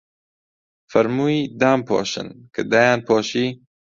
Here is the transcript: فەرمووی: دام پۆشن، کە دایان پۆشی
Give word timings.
فەرمووی: 0.91 1.39
دام 1.59 1.79
پۆشن، 1.87 2.27
کە 2.53 2.61
دایان 2.71 2.99
پۆشی 3.07 3.45